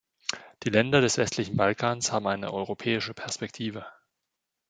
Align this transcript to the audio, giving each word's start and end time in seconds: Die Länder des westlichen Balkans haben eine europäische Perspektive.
Die 0.63 0.71
Länder 0.71 0.99
des 0.99 1.19
westlichen 1.19 1.57
Balkans 1.57 2.11
haben 2.11 2.25
eine 2.25 2.51
europäische 2.51 3.13
Perspektive. 3.13 3.85